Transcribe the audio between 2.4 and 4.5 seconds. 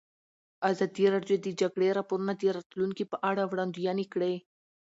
راتلونکې په اړه وړاندوینې کړې.